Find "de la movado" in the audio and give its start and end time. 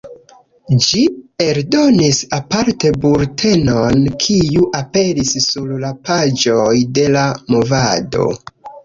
6.97-8.25